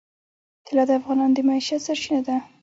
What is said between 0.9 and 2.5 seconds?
افغانانو د معیشت سرچینه ده.